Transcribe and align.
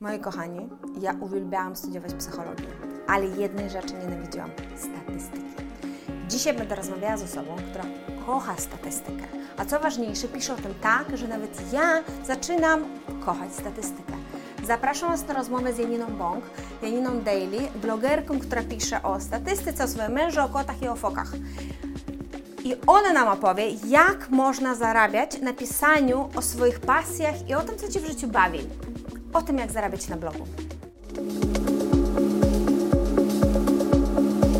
Moi 0.00 0.18
kochani, 0.18 0.68
ja 1.00 1.14
uwielbiałam 1.20 1.76
studiować 1.76 2.14
psychologię, 2.14 2.66
ale 3.06 3.26
jednej 3.26 3.70
rzeczy 3.70 3.94
nienawidziłam 3.94 4.50
statystyki. 4.76 5.46
Dzisiaj 6.28 6.54
będę 6.54 6.74
rozmawiała 6.74 7.16
z 7.16 7.22
osobą, 7.22 7.56
która 7.70 7.84
kocha 8.26 8.56
statystykę. 8.56 9.24
A 9.56 9.64
co 9.64 9.80
ważniejsze, 9.80 10.28
pisze 10.28 10.54
o 10.54 10.56
tym 10.56 10.74
tak, 10.82 11.16
że 11.16 11.28
nawet 11.28 11.72
ja 11.72 12.02
zaczynam 12.26 12.84
kochać 13.24 13.52
statystykę. 13.52 14.12
Zapraszam 14.66 15.10
Was 15.10 15.26
na 15.26 15.34
rozmowę 15.34 15.72
z 15.72 15.78
Janiną 15.78 16.06
Bąk, 16.06 16.44
Janiną 16.82 17.20
Daily, 17.20 17.58
blogerką, 17.82 18.40
która 18.40 18.62
pisze 18.62 19.02
o 19.02 19.20
statystyce, 19.20 19.84
o 19.84 19.88
swoim 19.88 20.12
mężu, 20.12 20.40
o 20.40 20.48
kotach 20.48 20.82
i 20.82 20.88
o 20.88 20.96
fokach. 20.96 21.32
I 22.64 22.74
ona 22.86 23.12
nam 23.12 23.28
opowie, 23.28 23.64
jak 23.86 24.30
można 24.30 24.74
zarabiać 24.74 25.40
na 25.40 25.52
pisaniu 25.52 26.28
o 26.36 26.42
swoich 26.42 26.80
pasjach 26.80 27.48
i 27.48 27.54
o 27.54 27.60
tym, 27.60 27.78
co 27.78 27.88
Cię 27.88 28.00
w 28.00 28.06
życiu 28.06 28.28
bawi. 28.28 28.58
O 29.32 29.42
tym, 29.42 29.58
jak 29.58 29.72
zarabiać 29.72 30.08
na 30.08 30.16
blogu. 30.16 30.46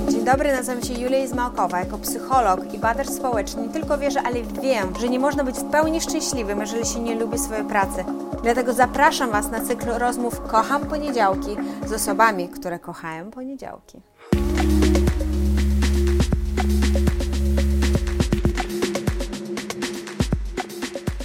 Dzień 0.09 0.25
dobry, 0.25 0.53
nazywam 0.53 0.83
się 0.83 0.95
Julia 0.95 1.19
Izmałkowa. 1.19 1.79
Jako 1.79 1.99
psycholog 1.99 2.75
i 2.75 2.79
badacz 2.79 3.09
społeczny 3.09 3.63
nie 3.63 3.69
tylko 3.69 3.99
wierzę, 3.99 4.23
ale 4.23 4.43
wiem, 4.43 4.93
że 5.01 5.09
nie 5.09 5.19
można 5.19 5.45
być 5.45 5.57
w 5.57 5.71
pełni 5.71 6.01
szczęśliwym, 6.01 6.61
jeżeli 6.61 6.87
się 6.87 7.01
nie 7.01 7.15
lubi 7.15 7.39
swojej 7.39 7.65
pracy. 7.65 8.05
Dlatego 8.43 8.73
zapraszam 8.73 9.31
Was 9.31 9.51
na 9.51 9.61
cykl 9.61 9.91
rozmów 9.91 10.41
Kocham 10.41 10.87
Poniedziałki 10.87 11.57
z 11.87 11.93
osobami, 11.93 12.49
które 12.49 12.79
kochają 12.79 13.31
poniedziałki. 13.31 14.01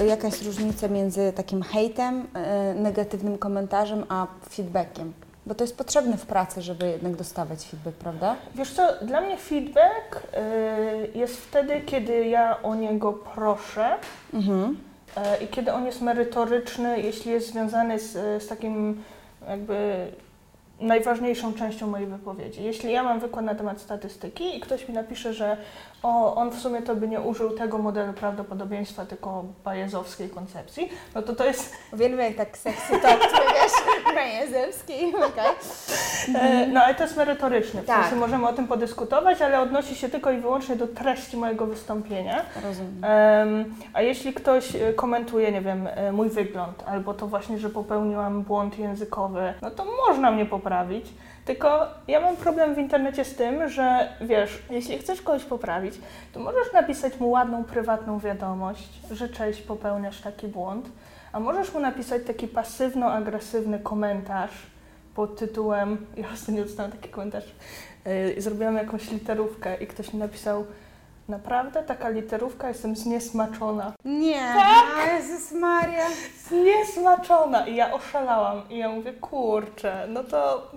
Jaka 0.08 0.28
jest 0.28 0.46
różnica 0.46 0.88
między 0.88 1.34
takim 1.36 1.62
hejtem, 1.64 2.28
e, 2.34 2.74
negatywnym 2.74 3.38
komentarzem, 3.38 4.04
a 4.10 4.28
feedbackiem? 4.50 5.14
Bo 5.46 5.56
to 5.56 5.64
jest 5.64 5.78
potrzebne 5.78 6.18
w 6.18 6.26
pracy, 6.26 6.62
żeby 6.62 6.88
jednak 6.88 7.16
dostawać 7.16 7.64
feedback, 7.66 7.98
prawda? 7.98 8.36
Wiesz 8.56 8.72
co, 8.74 8.88
dla 9.02 9.22
mnie 9.22 9.38
feedback 9.38 10.16
y, 11.16 11.18
jest 11.18 11.38
wtedy, 11.38 11.82
kiedy 11.82 12.26
ja 12.26 12.62
o 12.64 12.76
niego 12.76 13.14
proszę 13.14 13.96
Mhm. 14.34 14.78
y, 15.42 15.44
i 15.44 15.48
kiedy 15.48 15.74
on 15.74 15.86
jest 15.86 16.02
merytoryczny, 16.02 17.02
jeśli 17.02 17.32
jest 17.32 17.48
związany 17.52 18.00
z, 18.00 18.12
z 18.44 18.48
takim 18.48 19.04
jakby 19.48 20.08
najważniejszą 20.80 21.54
częścią 21.54 21.88
mojej 21.88 22.08
wypowiedzi. 22.08 22.64
Jeśli 22.64 22.92
ja 22.92 23.04
mam 23.04 23.20
wykład 23.20 23.46
na 23.46 23.56
temat 23.56 23.82
statystyki 23.82 24.58
i 24.58 24.60
ktoś 24.60 24.88
mi 24.88 24.94
napisze, 24.94 25.34
że 25.34 25.58
o, 26.04 26.36
on 26.36 26.50
w 26.52 26.60
sumie 26.60 26.82
to 26.82 26.96
by 26.96 27.08
nie 27.08 27.22
użył 27.22 27.50
tego 27.58 27.78
modelu 27.78 28.14
prawdopodobieństwa, 28.14 29.06
tylko 29.06 29.44
bajezowskiej 29.66 30.30
koncepcji, 30.30 30.90
no 31.16 31.22
to 31.22 31.36
to 31.36 31.46
jest 31.46 31.74
Uwielbiam 31.94 32.20
jak 32.20 32.36
tak 32.36 32.58
sexy 32.58 33.00
talk, 33.00 33.20
wiesz, 33.22 33.72
Majezewski, 34.16 34.94
okej. 35.28 35.46
E, 36.36 36.68
No 36.68 36.82
ale 36.84 36.96
to 36.96 37.04
jest 37.04 37.18
merytoryczne, 37.18 37.82
w 37.82 37.86
Tak. 37.86 38.02
sensie 38.02 38.16
możemy 38.16 38.48
o 38.48 38.54
tym 38.54 38.68
podyskutować, 38.68 39.42
ale 39.42 39.62
odnosi 39.62 39.96
się 39.96 40.10
tylko 40.10 40.32
i 40.32 40.38
wyłącznie 40.38 40.76
do 40.76 40.88
treści 40.88 41.38
mojego 41.38 41.66
wystąpienia. 41.66 42.42
Rozumiem. 42.64 43.04
Em, 43.04 43.76
a 43.94 44.02
jeśli 44.02 44.34
ktoś 44.34 44.76
e, 44.76 44.94
komentuje, 44.94 45.52
nie 45.52 45.62
wiem, 45.62 45.88
e, 45.96 46.12
mój 46.12 46.30
wygląd, 46.30 46.84
albo 46.88 47.14
to 47.14 47.28
właśnie, 47.28 47.58
że 47.58 47.70
popełniłam 47.70 48.42
błąd 48.42 48.80
językowy, 48.80 49.54
no 49.62 49.72
to 49.72 49.86
można 50.08 50.32
mnie 50.32 50.46
poprawić. 50.46 51.06
Tylko 51.46 51.88
ja 52.08 52.20
mam 52.20 52.36
problem 52.36 52.76
w 52.76 52.78
internecie 52.78 53.26
z 53.26 53.36
tym, 53.36 53.70
że 53.70 54.10
wiesz, 54.22 54.64
jeśli 54.70 54.98
chcesz 54.98 55.22
kogoś 55.22 55.44
poprawić, 55.44 55.96
to 56.34 56.40
możesz 56.40 56.74
napisać 56.74 57.20
mu 57.20 57.30
ładną, 57.30 57.64
prywatną 57.64 58.20
wiadomość, 58.20 58.90
że 59.12 59.30
cześć, 59.30 59.62
popełniasz 59.62 60.22
taki 60.22 60.48
błąd, 60.48 60.90
a 61.32 61.40
możesz 61.40 61.74
mu 61.74 61.80
napisać 61.80 62.22
taki 62.28 62.48
pasywno-agresywny 62.48 63.80
komentarz 63.84 64.52
pod 65.16 65.40
tytułem, 65.40 66.06
ja 66.18 66.28
ostatnio 66.34 66.64
dostałam 66.64 66.92
taki 66.92 67.10
komentarz, 67.10 67.46
yy, 68.36 68.42
zrobiłam 68.42 68.76
jakąś 68.76 69.12
literówkę 69.12 69.84
i 69.84 69.88
ktoś 69.88 70.14
mi 70.14 70.20
napisał, 70.20 70.66
naprawdę 71.30 71.84
taka 71.84 72.10
literówka, 72.10 72.68
jestem 72.68 72.96
zniesmaczona. 72.96 73.94
Nie, 74.06 74.54
Tak. 74.56 75.08
Jezus 75.08 75.52
Maria. 75.52 76.06
Zniesmaczona! 76.48 77.68
I 77.68 77.76
ja 77.76 77.94
oszalałam. 77.94 78.70
I 78.70 78.78
ja 78.78 78.90
mówię, 78.90 79.14
kurczę, 79.14 80.06
no 80.10 80.24
to 80.24 80.72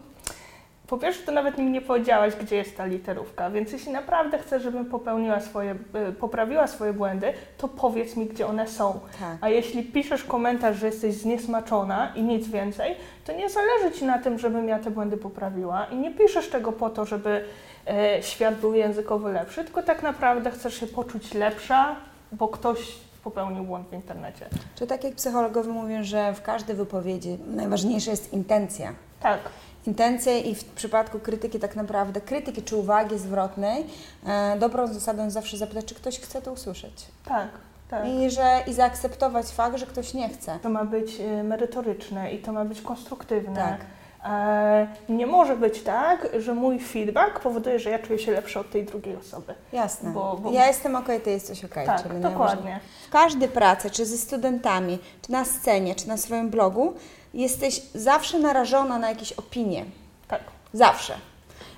po 0.87 0.99
pierwsze 0.99 1.23
to 1.23 1.33
nawet 1.33 1.59
mi 1.59 1.71
nie 1.71 1.81
powiedziałaś, 1.81 2.35
gdzie 2.41 2.57
jest 2.57 2.77
ta 2.77 2.87
literówka, 2.87 3.51
więc 3.51 3.73
jeśli 3.73 3.93
naprawdę 3.93 4.39
chcesz, 4.39 4.63
żebym 4.63 4.85
popełniła 4.85 5.41
swoje, 5.41 5.77
y, 6.09 6.13
poprawiła 6.13 6.67
swoje 6.67 6.93
błędy, 6.93 7.33
to 7.59 7.69
powiedz 7.69 8.17
mi, 8.17 8.27
gdzie 8.27 8.47
one 8.47 8.69
są. 8.69 9.01
Tak. 9.21 9.37
A 9.41 9.49
jeśli 9.49 9.83
piszesz 9.83 10.25
komentarz, 10.25 10.77
że 10.77 10.87
jesteś 10.87 11.15
zniesmaczona 11.15 12.13
i 12.15 12.23
nic 12.23 12.49
więcej, 12.49 12.97
to 13.25 13.33
nie 13.33 13.51
zależy 13.51 13.99
Ci 13.99 14.05
na 14.05 14.19
tym, 14.19 14.39
żebym 14.39 14.69
ja 14.69 14.79
te 14.79 14.91
błędy 14.91 15.17
poprawiła 15.17 15.85
i 15.85 15.97
nie 15.97 16.11
piszesz 16.15 16.49
tego 16.49 16.73
po 16.73 16.91
to, 16.91 17.05
żeby 17.05 17.45
e, 17.87 18.23
świat 18.23 18.55
był 18.55 18.75
językowo 18.75 19.29
lepszy, 19.29 19.65
tylko 19.65 19.83
tak 19.83 20.03
naprawdę 20.03 20.51
chcesz 20.51 20.81
się 20.81 20.87
poczuć 20.87 21.35
lepsza, 21.35 21.97
bo 22.33 22.49
ktoś 22.49 22.79
popełnił 23.25 23.65
błąd 23.65 23.89
w 23.89 23.93
internecie. 23.93 24.47
Czy 24.75 24.87
tak 24.87 25.05
jak 25.05 25.15
psychologowie 25.15 25.69
mówią, 25.69 26.05
że 26.05 26.35
w 26.35 26.43
każdej 26.43 26.77
wypowiedzi 26.77 27.39
najważniejsza 27.47 28.11
jest 28.11 28.33
intencja. 28.33 28.93
Tak. 29.21 29.39
Intencja 29.87 30.39
i 30.39 30.55
w 30.55 30.65
przypadku 30.65 31.19
krytyki 31.19 31.59
tak 31.59 31.77
naprawdę, 31.77 32.21
krytyki 32.21 32.63
czy 32.63 32.77
uwagi 32.77 33.19
zwrotnej, 33.19 33.87
e, 34.27 34.59
dobrą 34.59 34.87
zasadą 34.87 35.25
jest 35.25 35.35
zawsze 35.35 35.57
zapytać, 35.57 35.85
czy 35.85 35.95
ktoś 35.95 36.21
chce 36.21 36.43
to 36.43 36.53
usłyszeć. 36.53 37.07
Tak, 37.25 37.49
tak. 37.91 38.07
I, 38.09 38.31
że, 38.31 38.63
I 38.67 38.73
zaakceptować 38.73 39.47
fakt, 39.47 39.79
że 39.79 39.87
ktoś 39.87 40.15
nie 40.15 40.29
chce. 40.29 40.59
To 40.63 40.69
ma 40.69 40.85
być 40.85 41.21
e, 41.21 41.43
merytoryczne 41.43 42.33
i 42.33 42.39
to 42.39 42.53
ma 42.53 42.65
być 42.65 42.81
konstruktywne. 42.81 43.55
Tak. 43.57 43.81
E, 44.29 44.87
nie 45.09 45.27
może 45.27 45.57
być 45.57 45.83
tak, 45.83 46.29
że 46.39 46.55
mój 46.55 46.79
feedback 46.81 47.41
powoduje, 47.41 47.79
że 47.79 47.91
ja 47.91 47.99
czuję 47.99 48.19
się 48.19 48.33
lepsza 48.33 48.61
od 48.61 48.71
tej 48.71 48.85
drugiej 48.85 49.17
osoby. 49.17 49.55
Jasne. 49.73 50.11
Bo- 50.11 50.37
bo- 50.43 50.51
Ja 50.53 50.67
jestem 50.67 50.97
okej, 50.97 51.21
ty 51.21 51.31
jesteś 51.31 51.65
okej. 51.65 51.87
tak, 51.87 52.21
dokładnie. 52.21 52.81
W 53.09 53.11
każdej 53.11 53.49
pracy, 53.49 53.91
czy 53.91 54.07
ze 54.07 54.19
studentami, 54.19 54.99
czy 55.23 55.33
na 55.33 55.45
scenie, 55.45 55.95
czy 55.95 56.09
na 56.09 56.17
swoim 56.17 56.51
blogu, 56.51 56.95
jesteś 57.35 57.83
zawsze 57.95 58.39
narażona 58.39 58.99
na 58.99 59.09
jakieś 59.09 59.33
opinie. 59.33 59.85
Tak. 60.29 60.41
Zawsze. 60.73 61.15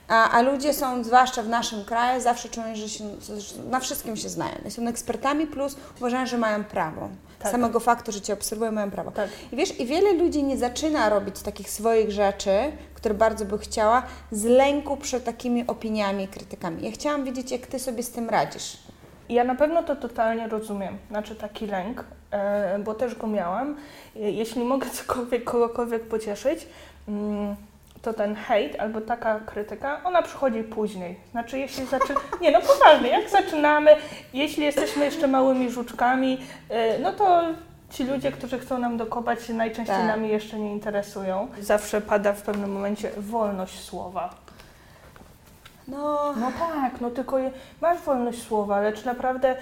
A, 0.08 0.30
a 0.30 0.42
ludzie 0.42 0.74
są, 0.74 1.04
zwłaszcza 1.04 1.42
w 1.42 1.48
naszym 1.48 1.84
kraju, 1.84 2.20
zawsze 2.20 2.48
czują, 2.48 2.74
że 2.74 2.88
się, 2.88 3.04
na 3.70 3.80
wszystkim 3.80 4.16
się 4.16 4.28
znają. 4.28 4.54
Są 4.68 4.86
ekspertami, 4.88 5.46
plus 5.46 5.76
uważają, 5.98 6.26
że 6.26 6.38
mają 6.38 6.64
prawo. 6.64 7.08
Tak. 7.38 7.52
Samego 7.52 7.80
faktu, 7.80 8.12
że 8.12 8.20
Cię 8.20 8.32
obserwują, 8.32 8.72
mają 8.72 8.90
prawo. 8.90 9.10
Tak. 9.10 9.28
I 9.52 9.56
wiesz, 9.56 9.80
i 9.80 9.86
wiele 9.86 10.12
ludzi 10.12 10.42
nie 10.42 10.56
zaczyna 10.56 11.08
robić 11.08 11.42
takich 11.42 11.70
swoich 11.70 12.10
rzeczy, 12.10 12.50
które 12.94 13.14
bardzo 13.14 13.44
by 13.44 13.58
chciała, 13.58 14.02
z 14.32 14.44
lęku 14.44 14.96
przed 14.96 15.24
takimi 15.24 15.66
opiniami 15.66 16.24
i 16.24 16.28
krytykami. 16.28 16.84
Ja 16.84 16.90
chciałam 16.90 17.24
wiedzieć, 17.24 17.50
jak 17.50 17.66
Ty 17.66 17.78
sobie 17.78 18.02
z 18.02 18.10
tym 18.10 18.30
radzisz. 18.30 18.78
Ja 19.28 19.44
na 19.44 19.54
pewno 19.54 19.82
to 19.82 19.96
totalnie 19.96 20.48
rozumiem, 20.48 20.98
znaczy 21.10 21.34
taki 21.34 21.66
lęk, 21.66 22.04
e, 22.30 22.78
bo 22.78 22.94
też 22.94 23.14
go 23.14 23.26
miałam. 23.26 23.76
Jeśli 24.14 24.64
mogę 24.64 24.90
cokolwiek, 24.90 25.44
kogokolwiek 25.44 26.02
pocieszyć, 26.02 26.66
mm, 27.08 27.56
to 28.02 28.12
ten 28.12 28.34
hejt 28.36 28.80
albo 28.80 29.00
taka 29.00 29.40
krytyka, 29.40 30.00
ona 30.04 30.22
przychodzi 30.22 30.62
później. 30.62 31.16
Znaczy, 31.30 31.58
jeśli 31.58 31.86
zaczynamy. 31.86 32.20
Nie, 32.42 32.50
no 32.50 32.60
poważnie, 32.60 33.08
jak 33.08 33.30
zaczynamy, 33.30 33.96
jeśli 34.34 34.64
jesteśmy 34.64 35.04
jeszcze 35.04 35.26
małymi 35.26 35.70
żuczkami, 35.70 36.38
e, 36.68 36.98
no 36.98 37.12
to 37.12 37.42
ci 37.90 38.04
ludzie, 38.04 38.32
którzy 38.32 38.58
chcą 38.58 38.78
nam 38.78 38.96
dokopać, 38.96 39.42
się 39.42 39.54
najczęściej 39.54 39.96
Tak. 39.96 40.06
nami 40.06 40.28
jeszcze 40.28 40.58
nie 40.58 40.72
interesują. 40.72 41.48
Zawsze 41.60 42.00
pada 42.00 42.32
w 42.32 42.42
pewnym 42.42 42.72
momencie 42.72 43.10
wolność 43.16 43.80
słowa. 43.80 44.34
No, 45.88 46.34
No 46.40 46.52
tak, 46.58 47.00
no 47.00 47.10
tylko 47.10 47.38
je- 47.38 47.50
masz 47.80 47.98
wolność 48.00 48.42
słowa, 48.42 48.76
ale 48.76 48.92
czy 48.92 49.06
naprawdę, 49.06 49.56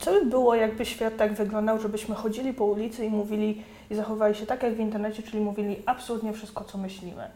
co 0.00 0.12
by 0.12 0.26
było, 0.26 0.54
jakby 0.54 0.84
świat 0.86 1.16
tak 1.16 1.32
wyglądał, 1.32 1.78
żebyśmy 1.80 2.14
chodzili 2.14 2.52
po 2.54 2.64
ulicy 2.64 3.04
i 3.04 3.08
mówili 3.10 3.64
i 3.90 3.94
zachowali 3.94 4.34
się 4.34 4.46
tak 4.46 4.62
jak 4.62 4.74
w 4.74 4.78
internecie, 4.80 5.22
czyli 5.22 5.40
mówili 5.42 5.82
absolutnie 5.86 6.32
wszystko, 6.32 6.64
co 6.64 6.78
myślimy. 6.78 7.30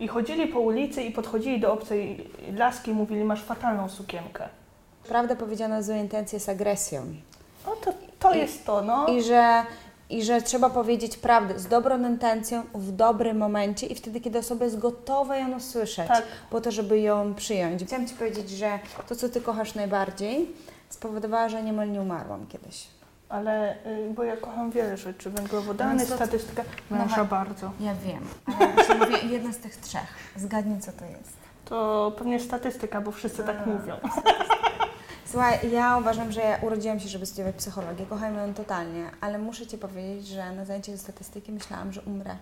I 0.00 0.08
chodzili 0.08 0.46
po 0.46 0.60
ulicy 0.60 1.02
i 1.02 1.10
podchodzili 1.12 1.60
do 1.60 1.72
obcej 1.72 2.30
laski 2.56 2.90
i 2.90 2.94
mówili, 2.94 3.24
masz 3.24 3.42
fatalną 3.42 3.88
sukienkę. 3.88 4.48
prawda 5.08 5.36
powiedziana 5.36 5.82
złe 5.82 5.98
intencje 5.98 6.40
z 6.40 6.48
agresją. 6.48 7.02
No 7.66 7.72
to, 7.84 7.92
to 8.18 8.34
I- 8.34 8.38
jest 8.38 8.66
to, 8.66 8.82
no. 8.82 9.06
I 9.06 9.22
że, 9.22 9.62
I 10.10 10.22
że 10.22 10.42
trzeba 10.42 10.70
powiedzieć 10.70 11.16
prawdę 11.16 11.58
z 11.58 11.66
dobrą 11.66 11.98
intencją, 12.08 12.62
w 12.74 12.92
dobrym 12.92 13.36
momencie 13.38 13.86
i 13.86 13.94
wtedy, 13.94 14.20
kiedy 14.20 14.38
osoba 14.38 14.64
jest 14.64 14.78
gotowa 14.78 15.36
ją 15.36 15.56
usłyszeć, 15.56 16.08
Tak. 16.08 16.22
po 16.50 16.60
to, 16.60 16.70
żeby 16.70 17.00
ją 17.00 17.34
przyjąć. 17.34 17.84
Chciałam 17.84 18.06
Ci 18.06 18.14
powiedzieć, 18.14 18.50
że 18.50 18.78
to, 19.08 19.16
co 19.16 19.28
Ty 19.28 19.40
kochasz 19.40 19.74
najbardziej, 19.74 20.50
spowodowało, 20.88 21.48
że 21.48 21.62
niemal 21.62 21.90
nie 21.90 22.00
umarłam 22.00 22.46
kiedyś. 22.46 22.86
Ale, 23.28 23.74
y, 23.86 24.10
bo 24.14 24.22
ja 24.24 24.36
kocham 24.36 24.70
wiele 24.70 24.96
rzeczy, 24.96 25.30
węglowodany, 25.30 26.06
to- 26.06 26.14
statystyka, 26.16 26.62
No 26.90 26.96
męża 26.98 27.16
tak. 27.16 27.28
bardzo. 27.28 27.72
Ja 27.80 27.94
wiem, 27.94 28.26
ale 28.46 28.98
mówię 29.00 29.18
jedna 29.28 29.52
z 29.52 29.56
tych 29.58 29.76
trzech. 29.76 30.14
Zgadnij, 30.36 30.80
co 30.80 30.92
to 30.92 31.04
jest. 31.04 31.36
To 31.64 32.12
pewnie 32.18 32.40
statystyka, 32.40 33.00
bo 33.00 33.12
wszyscy 33.12 33.44
tak 33.44 33.66
mówią. 33.66 33.96
Słuchaj, 35.30 35.70
ja 35.72 35.98
uważam, 35.98 36.32
że 36.32 36.40
ja 36.40 36.56
urodziłam 36.62 37.00
się, 37.00 37.08
żeby 37.08 37.26
studiować 37.26 37.54
psychologię. 37.56 38.06
Kocham 38.06 38.34
ją 38.34 38.54
totalnie, 38.54 39.10
ale 39.20 39.38
muszę 39.38 39.66
Ci 39.66 39.78
powiedzieć, 39.78 40.26
że 40.26 40.52
na 40.52 40.64
zajęciach 40.64 40.96
ze 40.96 41.02
statystyki 41.02 41.52
myślałam, 41.52 41.92
że 41.92 42.00
umrę. 42.02 42.36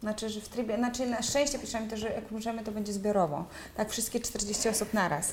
Znaczy, 0.00 0.28
że 0.28 0.40
w 0.40 0.48
trybie, 0.48 0.76
znaczy 0.76 1.06
na 1.06 1.22
szczęście 1.22 1.58
piszemy 1.58 1.88
to, 1.88 1.96
że 1.96 2.08
jak 2.12 2.30
możemy, 2.30 2.64
to 2.64 2.72
będzie 2.72 2.92
zbiorowo. 2.92 3.44
Tak, 3.76 3.90
wszystkie 3.90 4.20
40 4.20 4.68
osób 4.68 4.94
naraz. 4.94 5.32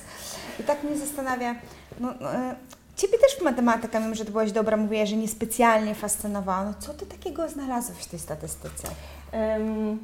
I 0.60 0.62
tak 0.62 0.82
mnie 0.82 0.96
zastanawia, 0.98 1.54
no, 2.00 2.14
no 2.20 2.34
e, 2.34 2.54
Ciebie 2.98 3.18
też 3.18 3.44
matematyka, 3.44 4.00
mimo 4.00 4.14
że 4.14 4.24
Ty 4.24 4.30
byłaś 4.30 4.52
dobra, 4.52 4.76
mówiła, 4.76 5.06
że 5.06 5.16
niespecjalnie 5.16 5.94
fascynowała. 5.94 6.64
No 6.64 6.74
co 6.78 6.94
Ty 6.94 7.06
takiego 7.06 7.48
znalazłeś 7.48 7.98
w 7.98 8.06
tej 8.06 8.18
statystyce? 8.18 8.88
Um, 9.32 9.98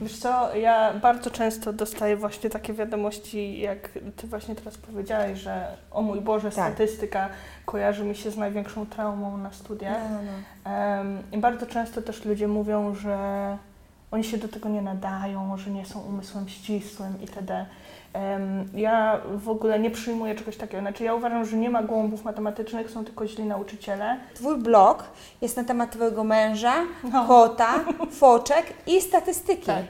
wiesz 0.00 0.18
co, 0.18 0.56
ja 0.56 0.94
bardzo 0.94 1.30
często 1.30 1.72
dostaję 1.72 2.16
właśnie 2.16 2.50
takie 2.50 2.72
wiadomości, 2.72 3.60
jak 3.60 3.90
Ty 4.16 4.26
właśnie 4.26 4.54
teraz 4.54 4.78
powiedziałaś, 4.78 5.38
że 5.38 5.76
o 5.90 6.02
mój 6.02 6.20
Boże, 6.20 6.50
tak. 6.50 6.74
statystyka 6.74 7.28
kojarzy 7.66 8.04
mi 8.04 8.16
się 8.16 8.30
z 8.30 8.36
największą 8.36 8.86
traumą 8.86 9.36
na 9.36 9.52
studiach. 9.52 10.02
No, 10.10 10.18
no. 10.22 10.70
Um, 10.72 11.22
I 11.32 11.38
bardzo 11.38 11.66
często 11.66 12.02
też 12.02 12.24
ludzie 12.24 12.48
mówią, 12.48 12.94
że 12.94 13.18
oni 14.10 14.24
się 14.24 14.38
do 14.38 14.48
tego 14.48 14.68
nie 14.68 14.82
nadają, 14.82 15.56
że 15.56 15.70
nie 15.70 15.86
są 15.86 16.00
umysłem 16.00 16.48
ścisłym 16.48 17.20
itd. 17.20 17.66
Ja 18.74 19.20
w 19.34 19.48
ogóle 19.48 19.78
nie 19.78 19.90
przyjmuję 19.90 20.34
czegoś 20.34 20.56
takiego. 20.56 20.80
Znaczy, 20.80 21.04
ja 21.04 21.14
uważam, 21.14 21.44
że 21.44 21.56
nie 21.56 21.70
ma 21.70 21.82
głąbów 21.82 22.24
matematycznych, 22.24 22.90
są 22.90 23.04
tylko 23.04 23.26
źli 23.26 23.44
nauczyciele. 23.44 24.16
Twój 24.34 24.56
blog 24.56 25.04
jest 25.42 25.56
na 25.56 25.64
temat 25.64 25.92
Twojego 25.92 26.24
męża, 26.24 26.74
no. 27.12 27.26
kota, 27.26 27.84
foczek 28.10 28.64
i 28.86 29.00
statystyki. 29.00 29.66
Tak. 29.66 29.84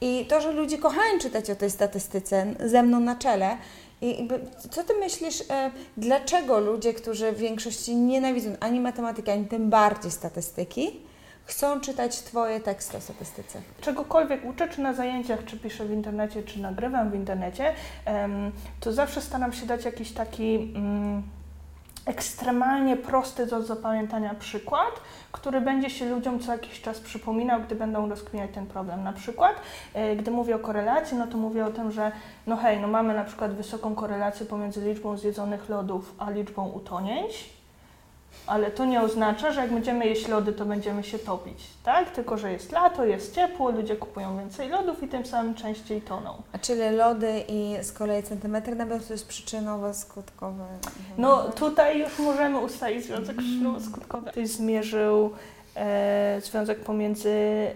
I 0.00 0.26
to, 0.28 0.40
że 0.40 0.52
ludzie 0.52 0.78
kochają 0.78 1.18
czytać 1.20 1.50
o 1.50 1.54
tej 1.54 1.70
statystyce 1.70 2.46
ze 2.64 2.82
mną 2.82 3.00
na 3.00 3.16
czele, 3.16 3.56
i 4.02 4.28
co 4.70 4.84
ty 4.84 4.94
myślisz, 4.94 5.40
e, 5.50 5.70
dlaczego 5.96 6.60
ludzie, 6.60 6.94
którzy 6.94 7.32
w 7.32 7.38
większości 7.38 7.96
nienawidzą 7.96 8.50
ani 8.60 8.80
matematyki, 8.80 9.30
ani 9.30 9.46
tym 9.46 9.70
bardziej 9.70 10.10
statystyki, 10.10 11.00
chcą 11.44 11.80
czytać 11.80 12.20
Twoje 12.20 12.60
teksty 12.60 12.96
o 12.96 13.00
statystyce? 13.00 13.60
Czegokolwiek 13.80 14.44
uczę, 14.44 14.68
czy 14.68 14.80
na 14.80 14.92
zajęciach, 14.92 15.44
czy 15.44 15.58
piszę 15.58 15.84
w 15.84 15.90
internecie, 15.90 16.42
czy 16.42 16.60
nagrywam 16.60 17.10
w 17.10 17.14
internecie, 17.14 17.74
to 18.80 18.92
zawsze 18.92 19.20
staram 19.20 19.52
się 19.52 19.66
dać 19.66 19.84
jakiś 19.84 20.12
taki 20.12 20.54
mm, 20.54 21.22
ekstremalnie 22.06 22.96
prosty 22.96 23.46
do 23.46 23.62
zapamiętania 23.62 24.34
przykład, 24.34 25.00
który 25.32 25.60
będzie 25.60 25.90
się 25.90 26.10
ludziom 26.10 26.40
co 26.40 26.52
jakiś 26.52 26.80
czas 26.80 27.00
przypominał, 27.00 27.60
gdy 27.60 27.74
będą 27.74 28.08
rozkminiać 28.08 28.50
ten 28.54 28.66
problem. 28.66 29.04
Na 29.04 29.12
przykład, 29.12 29.56
e, 29.94 30.16
gdy 30.16 30.30
mówię 30.30 30.56
o 30.56 30.58
korelacji, 30.58 31.16
no 31.16 31.26
to 31.26 31.36
mówię 31.36 31.66
o 31.66 31.70
tym, 31.70 31.92
że 31.92 32.12
no 32.46 32.56
hej, 32.56 32.80
no 32.80 32.88
mamy 32.88 33.14
na 33.14 33.24
przykład 33.24 33.54
wysoką 33.54 33.94
korelację 33.94 34.46
pomiędzy 34.46 34.80
liczbą 34.80 35.16
zjedzonych 35.16 35.68
lodów 35.68 36.14
a 36.18 36.30
liczbą 36.30 36.68
utonięć, 36.68 37.50
ale 38.46 38.70
to 38.70 38.84
nie 38.84 39.02
oznacza, 39.02 39.52
że 39.52 39.60
jak 39.60 39.72
będziemy 39.72 40.06
jeść 40.06 40.28
lody, 40.28 40.52
to 40.52 40.64
będziemy 40.64 41.04
się 41.04 41.18
topić, 41.18 41.66
tak? 41.84 42.10
Tylko, 42.10 42.38
że 42.38 42.52
jest 42.52 42.72
lato, 42.72 43.04
jest 43.04 43.34
ciepło, 43.34 43.70
ludzie 43.70 43.96
kupują 43.96 44.38
więcej 44.38 44.68
lodów 44.68 45.02
i 45.02 45.08
tym 45.08 45.26
samym 45.26 45.54
częściej 45.54 46.02
toną. 46.02 46.42
A 46.52 46.58
czyli 46.58 46.90
lody 46.96 47.44
i 47.48 47.76
z 47.82 47.92
kolei 47.92 48.22
centymetr 48.22 48.76
na 48.76 48.86
to 48.86 49.12
jest 49.12 49.28
przyczynowo-skutkowe? 49.28 50.64
No 51.18 51.42
tutaj 51.42 51.98
już 52.00 52.18
możemy 52.18 52.58
ustalić 52.58 53.04
związek 53.04 53.36
przyczynowo-skutkowy. 53.36 54.30
Ktoś 54.30 54.48
zmierzył 54.48 55.30
e, 55.76 56.40
związek 56.40 56.80
pomiędzy 56.80 57.30
e, 57.30 57.74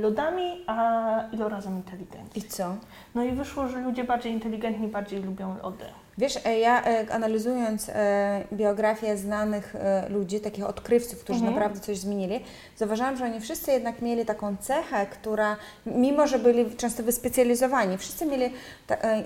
lodami 0.00 0.64
a 0.66 1.20
ilorazem 1.32 1.76
inteligencji. 1.76 2.42
I 2.42 2.48
co? 2.48 2.76
No 3.14 3.24
i 3.24 3.32
wyszło, 3.32 3.68
że 3.68 3.80
ludzie 3.80 4.04
bardziej 4.04 4.32
inteligentni 4.32 4.88
bardziej 4.88 5.22
lubią 5.22 5.56
lody. 5.62 5.84
Wiesz, 6.18 6.38
e, 6.44 6.58
ja 6.58 6.84
e, 6.84 7.12
analizując 7.12 7.88
e, 7.88 8.44
biografię 8.52 9.16
znanych 9.16 9.76
ludzi, 10.10 10.40
takich 10.40 10.64
odkrywców, 10.64 11.20
którzy 11.20 11.38
mhm. 11.38 11.54
naprawdę 11.54 11.80
coś 11.80 11.98
zmienili, 11.98 12.40
zauważyłam, 12.76 13.16
że 13.16 13.24
oni 13.24 13.40
wszyscy 13.40 13.72
jednak 13.72 14.02
mieli 14.02 14.24
taką 14.24 14.56
cechę, 14.56 15.06
która, 15.06 15.56
mimo 15.86 16.26
że 16.26 16.38
byli 16.38 16.76
często 16.76 17.02
wyspecjalizowani, 17.02 17.98
wszyscy 17.98 18.26
mieli 18.26 18.52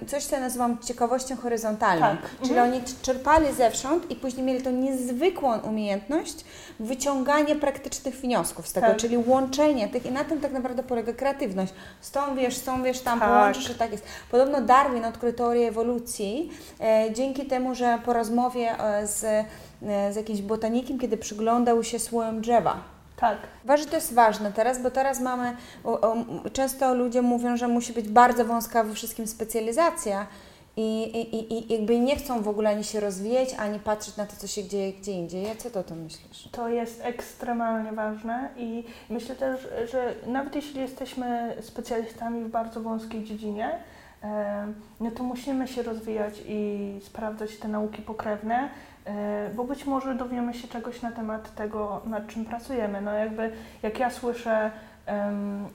coś, 0.07 0.25
co 0.25 0.35
ja 0.35 0.41
nazywam 0.41 0.79
ciekawością 0.79 1.37
horyzontalną. 1.37 2.07
Tak. 2.07 2.31
Czyli 2.41 2.59
mhm. 2.59 2.73
oni 2.73 2.83
czerpali 3.03 3.53
zewsząd 3.53 4.11
i 4.11 4.17
później 4.17 4.47
mieli 4.47 4.63
tą 4.63 4.71
niezwykłą 4.71 5.59
umiejętność 5.59 6.45
wyciągania 6.81 7.55
praktycznych 7.55 8.15
wniosków 8.15 8.69
z 8.69 8.73
tego, 8.73 8.87
tak. 8.87 8.97
czyli 8.97 9.17
łączenie 9.17 9.89
tych 9.89 10.07
i 10.07 10.13
na 10.13 10.25
tym 10.25 10.41
tak 10.41 10.53
naprawdę 10.53 10.83
polega 10.83 11.13
kreatywność. 11.13 11.73
Z 12.01 12.11
tą 12.11 12.37
wiesz, 12.37 12.57
z 12.57 12.63
tą 12.63 12.83
wiesz, 12.83 13.01
tam 13.01 13.21
tak. 13.21 13.29
połączysz, 13.29 13.69
że 13.69 13.75
tak 13.75 13.93
jest. 13.93 14.05
Podobno 14.31 14.61
Darwin 14.61 15.05
odkrył 15.05 15.33
teorię 15.33 15.69
ewolucji, 15.69 16.51
dzięki 17.13 17.47
temu, 17.47 17.75
że 17.75 17.99
po 18.05 18.13
rozmowie 18.13 18.79
e, 18.79 19.07
z, 19.07 19.25
e, 19.25 20.13
z 20.13 20.17
jakimś 20.17 20.43
botanikiem, 20.43 20.99
kiedy 20.99 21.17
przyglądał 21.17 21.85
się 21.85 21.99
słojom 21.99 22.41
drzewa, 22.41 22.77
tak. 23.17 23.39
Uważam, 23.65 23.85
że 23.85 23.91
to 23.91 23.97
jest 23.97 24.15
ważne 24.15 24.53
teraz, 24.53 24.83
bo 24.83 24.91
teraz 24.91 25.21
mamy, 25.21 25.57
o, 25.85 26.01
o, 26.01 26.17
często 26.53 26.95
ludzie 26.95 27.23
mówią, 27.23 27.57
że 27.57 27.69
musi 27.69 27.93
być 27.93 28.09
bardzo 28.09 28.45
wąska 28.45 28.85
we 28.85 28.95
wszystkim 28.95 29.27
specjalizacja 29.27 30.27
i, 30.77 31.03
i, 31.03 31.55
i 31.55 31.73
jakby 31.73 31.99
nie 31.99 32.17
chcą 32.17 32.43
w 32.43 32.49
ogóle 32.49 32.71
ani 32.71 32.85
się 32.85 33.01
rozwijać, 33.01 33.55
ani 33.59 33.79
patrzeć 33.79 34.17
na 34.17 34.27
to, 34.27 34.37
co 34.37 34.47
się 34.47 34.65
dzieje 34.65 34.93
gdzie 34.93 35.13
indziej. 35.13 35.57
Co 35.59 35.71
ty 35.71 35.79
o 35.79 35.83
tym 35.83 36.03
myślisz? 36.03 36.49
To 36.53 36.69
jest 36.69 37.01
ekstremalnie 37.05 37.93
ważne 37.93 38.49
i 38.57 38.85
myślę 39.11 39.35
też, 39.35 39.69
że 39.91 40.15
nawet 40.27 40.55
jeśli 40.55 40.81
jesteśmy 40.81 41.57
specjalistami 41.61 42.45
w 42.45 42.49
bardzo 42.49 42.81
wąskiej 42.81 43.25
dziedzinie, 43.25 43.79
no 45.01 45.11
to 45.11 45.23
musimy 45.23 45.69
się 45.69 45.83
rozwijać 45.83 46.43
i 46.47 46.99
sprawdzać 47.03 47.57
te 47.57 47.69
nauki 47.69 48.03
pokrewne, 48.03 48.69
e, 49.05 49.51
bo 49.55 49.65
być 49.65 49.85
może 49.85 50.15
dowiemy 50.15 50.55
się 50.55 50.69
czegoś 50.69 51.03
na 51.03 51.13
temat 51.13 51.55
tego, 51.55 52.03
nad 52.05 52.27
czym 52.27 52.45
pracujemy. 52.45 53.01
No 53.01 53.13
jakby 53.13 53.53
jak 53.83 53.99
ja 53.99 54.11
słyszę 54.11 54.71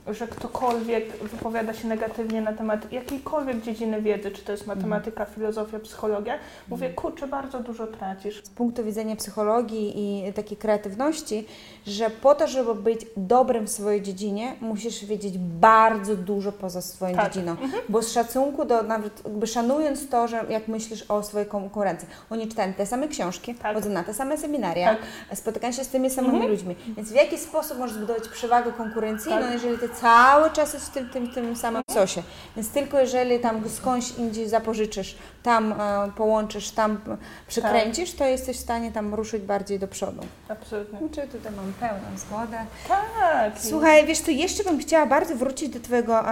że 0.08 0.28
ktokolwiek 0.28 1.24
wypowiada 1.24 1.74
się 1.74 1.88
negatywnie 1.88 2.42
na 2.42 2.54
temat 2.54 2.92
jakiejkolwiek 2.92 3.62
dziedziny 3.62 4.02
wiedzy, 4.02 4.32
czy 4.32 4.42
to 4.42 4.52
jest 4.52 4.68
matematyka, 4.68 5.20
mhm. 5.20 5.36
filozofia, 5.36 5.80
psychologia, 5.80 6.40
mówię, 6.68 6.88
mhm. 6.88 6.94
kurczę, 6.94 7.28
bardzo 7.28 7.60
dużo 7.60 7.88
tracisz. 7.88 8.44
Z 8.44 8.50
punktu 8.50 8.84
widzenia 8.84 9.16
psychologii 9.16 9.94
i 10.28 10.34
takiej 10.34 10.58
kreatywności, 10.58 11.46
że 11.88 12.10
po 12.10 12.36
to, 12.36 12.48
żeby 12.48 12.76
być 12.76 13.06
dobrym 13.18 13.68
w 13.68 13.70
swojej 13.70 14.02
dziedzinie, 14.02 14.56
musisz 14.62 15.06
wiedzieć 15.06 15.38
bardzo 15.38 16.16
dużo 16.16 16.52
poza 16.52 16.82
swoją 16.82 17.16
tak. 17.16 17.34
dziedziną. 17.34 17.52
Mhm. 17.52 17.84
Bo 17.90 18.02
z 18.02 18.12
szacunku 18.12 18.66
do, 18.66 18.84
nawet 18.84 19.26
jakby 19.26 19.48
szanując 19.48 20.10
to, 20.10 20.28
że 20.28 20.46
jak 20.50 20.68
myślisz 20.68 21.12
o 21.12 21.24
swojej 21.24 21.48
konkurencji, 21.48 22.08
oni 22.30 22.48
czytają 22.48 22.74
te 22.74 22.86
same 22.86 23.08
książki, 23.08 23.56
tak. 23.56 23.76
chodzą 23.76 23.90
na 23.90 24.04
te 24.04 24.14
same 24.14 24.38
seminaria, 24.38 24.96
tak. 25.30 25.38
spotykają 25.38 25.74
się 25.74 25.84
z 25.84 25.88
tymi 25.88 26.10
samymi 26.10 26.34
mhm. 26.34 26.52
ludźmi. 26.52 26.76
Więc 26.98 27.12
w 27.12 27.16
jaki 27.16 27.38
sposób 27.38 27.78
możesz 27.78 27.96
zbudować 27.96 28.28
przewagę 28.28 28.72
konkurencji 28.72 29.17
tak. 29.26 29.44
no 29.44 29.52
jeżeli 29.52 29.78
ty 29.78 29.90
cały 29.90 30.50
czas 30.50 30.74
jest 30.74 30.86
w 30.86 30.90
tym, 30.90 31.10
tym, 31.10 31.32
tym 31.32 31.56
samym 31.56 31.82
sosie. 31.92 32.24
Więc 32.56 32.70
tylko 32.70 33.00
jeżeli 33.00 33.40
tam 33.40 33.70
skądś 33.70 34.12
indziej 34.18 34.50
zapożyczysz, 34.50 35.18
tam 35.44 35.74
e, 35.82 36.12
połączysz, 36.16 36.72
tam 36.72 37.00
przykręcisz, 37.48 38.10
tak. 38.10 38.20
to 38.20 38.26
jesteś 38.26 38.58
w 38.58 38.60
stanie 38.60 38.92
tam 38.92 39.14
ruszyć 39.14 39.44
bardziej 39.44 39.80
do 39.80 39.88
przodu. 39.88 40.22
Absolutnie. 40.50 41.00
Czy 41.12 41.22
tutaj 41.22 41.52
mam 41.52 41.74
pełną 41.74 42.18
zgodę. 42.18 42.58
Tak. 42.88 43.54
Słuchaj, 43.60 44.06
wiesz, 44.06 44.22
tu 44.22 44.32
jeszcze 44.32 44.64
bym 44.64 44.80
chciała 44.80 45.06
bardzo 45.06 45.36
wrócić 45.36 45.70
do 45.70 45.80
Twojego 45.80 46.24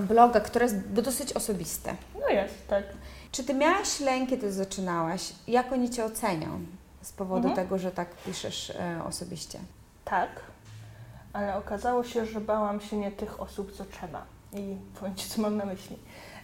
bloga, 0.00 0.40
które 0.40 0.64
jest 0.64 0.92
dosyć 0.92 1.32
osobiste. 1.32 1.94
No 2.20 2.28
jest, 2.28 2.68
tak. 2.68 2.84
Czy 3.32 3.44
Ty 3.44 3.54
miałaś 3.54 4.00
lęk, 4.00 4.30
kiedy 4.30 4.52
zaczynałaś? 4.52 5.32
Jak 5.48 5.72
oni 5.72 5.90
Cię 5.90 6.04
ocenią 6.04 6.60
z 7.02 7.12
powodu 7.12 7.48
mhm. 7.48 7.56
tego, 7.56 7.78
że 7.78 7.90
tak 7.90 8.08
piszesz 8.26 8.70
e, 8.70 9.04
osobiście? 9.04 9.58
Tak 10.04 10.28
ale 11.32 11.56
okazało 11.56 12.04
się, 12.04 12.26
że 12.26 12.40
bałam 12.40 12.80
się 12.80 12.96
nie 12.96 13.10
tych 13.10 13.40
osób, 13.40 13.72
co 13.72 13.84
trzeba. 13.84 14.22
I 14.52 14.76
powiem 15.00 15.14
Ci, 15.14 15.28
co 15.28 15.42
mam 15.42 15.56
na 15.56 15.64
myśli. 15.64 15.96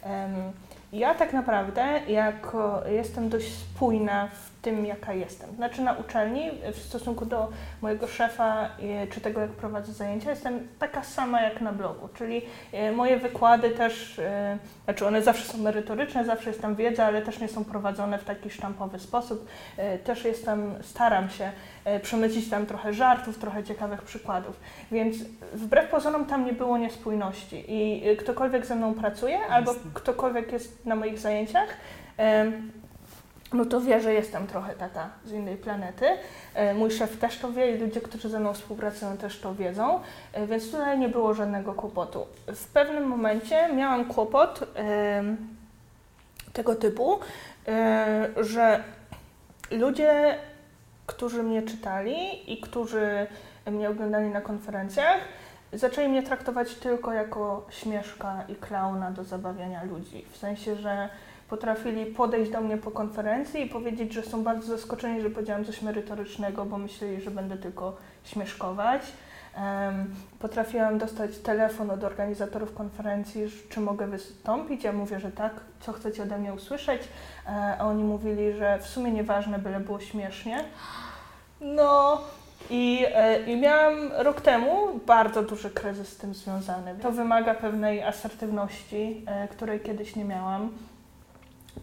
Um, 0.02 0.52
ja 0.92 1.14
tak 1.14 1.32
naprawdę, 1.32 2.00
jako 2.08 2.82
jestem 2.88 3.28
dość 3.28 3.54
spójna 3.54 4.28
w 4.28 4.55
tym, 4.62 4.86
jaka 4.86 5.12
jestem. 5.12 5.54
Znaczy 5.56 5.82
na 5.82 5.92
uczelni, 5.92 6.50
w 6.72 6.78
stosunku 6.78 7.26
do 7.26 7.48
mojego 7.82 8.06
szefa 8.06 8.68
czy 9.10 9.20
tego, 9.20 9.40
jak 9.40 9.50
prowadzę 9.50 9.92
zajęcia, 9.92 10.30
jestem 10.30 10.68
taka 10.78 11.02
sama 11.02 11.42
jak 11.42 11.60
na 11.60 11.72
blogu, 11.72 12.08
czyli 12.14 12.42
e, 12.72 12.92
moje 12.92 13.16
wykłady 13.16 13.70
też, 13.70 14.18
e, 14.18 14.58
znaczy 14.84 15.06
one 15.06 15.22
zawsze 15.22 15.44
są 15.52 15.58
merytoryczne, 15.58 16.24
zawsze 16.24 16.50
jest 16.50 16.62
tam 16.62 16.74
wiedza, 16.74 17.04
ale 17.04 17.22
też 17.22 17.38
nie 17.38 17.48
są 17.48 17.64
prowadzone 17.64 18.18
w 18.18 18.24
taki 18.24 18.50
sztampowy 18.50 18.98
sposób. 18.98 19.48
E, 19.76 19.98
też 19.98 20.24
jestem, 20.24 20.74
staram 20.82 21.30
się 21.30 21.50
przemycić 22.02 22.50
tam 22.50 22.66
trochę 22.66 22.92
żartów, 22.92 23.38
trochę 23.38 23.64
ciekawych 23.64 24.02
przykładów, 24.02 24.60
więc 24.92 25.16
wbrew 25.52 25.90
pozorom 25.90 26.24
tam 26.24 26.44
nie 26.44 26.52
było 26.52 26.78
niespójności 26.78 27.64
i 27.68 28.16
ktokolwiek 28.16 28.66
ze 28.66 28.74
mną 28.74 28.94
pracuje 28.94 29.38
albo 29.50 29.74
ktokolwiek 29.94 30.52
jest 30.52 30.86
na 30.86 30.96
moich 30.96 31.18
zajęciach, 31.18 31.68
no 33.52 33.64
to 33.64 33.80
wie, 33.80 34.00
że 34.00 34.14
jestem 34.14 34.46
trochę 34.46 34.74
taka 34.74 35.10
z 35.24 35.32
innej 35.32 35.56
planety. 35.56 36.06
E, 36.54 36.74
mój 36.74 36.90
szef 36.90 37.18
też 37.18 37.38
to 37.38 37.52
wie 37.52 37.76
i 37.76 37.78
ludzie, 37.78 38.00
którzy 38.00 38.28
ze 38.28 38.40
mną 38.40 38.52
współpracują 38.52 39.16
też 39.16 39.40
to 39.40 39.54
wiedzą, 39.54 40.00
e, 40.32 40.46
więc 40.46 40.70
tutaj 40.70 40.98
nie 40.98 41.08
było 41.08 41.34
żadnego 41.34 41.74
kłopotu. 41.74 42.26
W 42.46 42.66
pewnym 42.66 43.04
momencie 43.04 43.72
miałam 43.72 44.04
kłopot 44.04 44.60
tego 46.52 46.74
typu, 46.74 47.18
e, 47.68 48.28
że 48.36 48.84
ludzie, 49.70 50.38
którzy 51.06 51.42
mnie 51.42 51.62
czytali 51.62 52.52
i 52.52 52.60
którzy 52.60 53.26
mnie 53.66 53.90
oglądali 53.90 54.28
na 54.28 54.40
konferencjach, 54.40 55.20
zaczęli 55.72 56.08
mnie 56.08 56.22
traktować 56.22 56.74
tylko 56.74 57.12
jako 57.12 57.66
śmieszka 57.70 58.44
i 58.48 58.54
klauna 58.54 59.10
do 59.10 59.24
zabawiania 59.24 59.84
ludzi. 59.84 60.24
W 60.30 60.36
sensie, 60.36 60.76
że 60.76 61.08
potrafili 61.48 62.06
podejść 62.06 62.50
do 62.50 62.60
mnie 62.60 62.76
po 62.76 62.90
konferencji 62.90 63.62
i 63.62 63.68
powiedzieć, 63.68 64.12
że 64.12 64.22
są 64.22 64.42
bardzo 64.42 64.66
zaskoczeni, 64.66 65.20
że 65.20 65.30
powiedziałam 65.30 65.64
coś 65.64 65.82
merytorycznego, 65.82 66.64
bo 66.64 66.78
myśleli, 66.78 67.20
że 67.20 67.30
będę 67.30 67.56
tylko 67.56 67.96
śmieszkować. 68.24 69.02
Potrafiłam 70.38 70.98
dostać 70.98 71.38
telefon 71.38 71.90
od 71.90 72.04
organizatorów 72.04 72.74
konferencji, 72.74 73.42
czy 73.68 73.80
mogę 73.80 74.06
wystąpić. 74.06 74.84
Ja 74.84 74.92
mówię, 74.92 75.20
że 75.20 75.32
tak, 75.32 75.52
co 75.80 75.92
chcecie 75.92 76.22
ode 76.22 76.38
mnie 76.38 76.54
usłyszeć. 76.54 77.02
E, 77.46 77.76
a 77.78 77.84
oni 77.84 78.04
mówili, 78.04 78.52
że 78.52 78.78
w 78.78 78.86
sumie 78.86 79.12
nieważne, 79.12 79.58
byle 79.58 79.80
było 79.80 80.00
śmiesznie. 80.00 80.64
No, 81.60 82.20
i, 82.70 83.06
e, 83.14 83.42
I 83.52 83.56
miałam 83.56 84.12
rok 84.12 84.40
temu 84.40 85.00
bardzo 85.06 85.42
duży 85.42 85.70
kryzys 85.70 86.08
z 86.08 86.16
tym 86.16 86.34
związany. 86.34 86.94
To 87.02 87.12
wymaga 87.12 87.54
pewnej 87.54 88.02
asertywności, 88.02 89.24
e, 89.26 89.48
której 89.48 89.80
kiedyś 89.80 90.16
nie 90.16 90.24
miałam. 90.24 90.70